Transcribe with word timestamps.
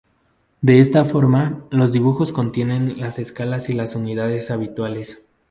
De 0.61 0.79
esta 0.79 1.05
forma, 1.05 1.59
los 1.69 1.93
dibujos 1.93 2.31
contienen 2.31 2.99
las 2.99 3.19
escalas 3.19 3.69
y 3.69 3.73
las 3.73 3.93
unidades 3.95 4.49
habituales. 4.49 5.27